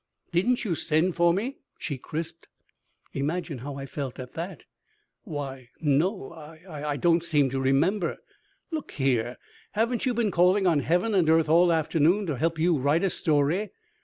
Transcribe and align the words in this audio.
"Didn't 0.31 0.65
you 0.65 0.73
send 0.73 1.15
for 1.15 1.31
me?" 1.31 1.57
she 1.77 1.99
crisped. 1.99 2.47
Imagine 3.13 3.59
how 3.59 3.75
I 3.75 3.85
felt 3.85 4.17
at 4.17 4.33
that! 4.33 4.65
"Why, 5.25 5.69
no. 5.79 6.31
I 6.31 6.59
I 6.93 6.97
don't 6.97 7.23
seem 7.23 7.51
to 7.51 7.61
remember" 7.61 8.17
"Look 8.71 8.93
here. 8.93 9.37
Haven't 9.73 10.07
you 10.07 10.15
been 10.15 10.31
calling 10.31 10.65
on 10.65 10.79
heaven 10.79 11.13
and 11.13 11.29
earth 11.29 11.49
all 11.49 11.71
afternoon 11.71 12.25
to 12.25 12.35
help 12.37 12.57
you 12.57 12.79
write 12.79 13.03
a 13.03 13.11
story?" 13.11 13.69